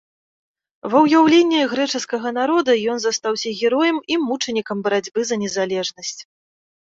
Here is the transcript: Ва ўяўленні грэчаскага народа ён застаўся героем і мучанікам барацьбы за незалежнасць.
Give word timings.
Ва 0.91 0.99
ўяўленні 1.05 1.59
грэчаскага 1.73 2.31
народа 2.39 2.71
ён 2.93 2.97
застаўся 3.03 3.49
героем 3.59 3.97
і 4.15 4.19
мучанікам 4.27 4.77
барацьбы 4.87 5.19
за 5.33 5.41
незалежнасць. 5.45 6.19